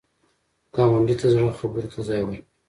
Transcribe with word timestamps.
ګاونډي 0.75 1.15
ته 1.19 1.25
د 1.29 1.31
زړه 1.33 1.51
خبرو 1.59 1.91
ته 1.93 1.99
ځای 2.07 2.21
ورکړه 2.23 2.43